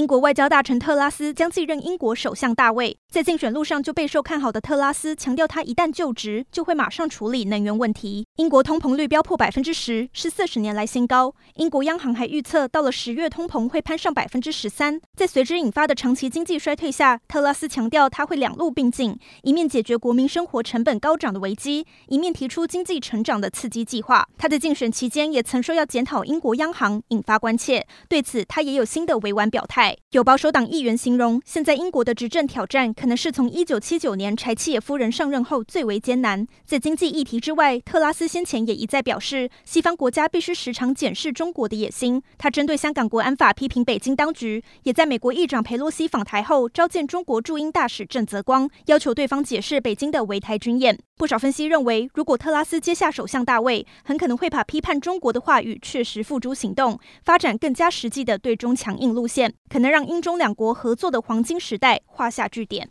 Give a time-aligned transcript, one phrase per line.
[0.00, 8.26] 英国外交大臣特拉斯将继任英国首相大卫，在竞选路上就备受看好的特拉斯强调，他一旦就职就会马上处理能源问题。
[8.36, 11.34] 英国通膨率飙破百分之十，是四十年来新高。
[11.56, 14.98] 英国央行还预测，到了十月通膨会攀上百分之十三。
[15.14, 24.26] 在随之引发的长期经济衰退下，特拉斯强调他会两路并进，一面解决国民生活成本高涨的危机，一面提出经济成长的刺激计划。
[24.38, 27.86] 他在竞选期间也曾说要检讨英国央行，引发关切。
[28.08, 29.89] 对此，他也有新的委婉表态。
[30.10, 36.46] 有保守党议员形容，现在英国的执政挑战可能是从1979年柴契尔夫人上任后最为艰难。
[36.64, 42.22] 在经济议题之外，特拉斯先前也一再表示，西方国家必须时常检视中国的野心。
[42.36, 50.98] 他针对香港国安法批评北京当局，也在美国议长裴洛西访台后召见中国驻英大使郑泽光，要求对方解释北京的围台军演。
[51.16, 62.88] 不少分析认为，如果特拉斯接下首相大位，很可能会把批判中国的话语确实付诸行动，发展更加实际的对中强硬路线，可能让英中两国合作的黄金时代画下句点。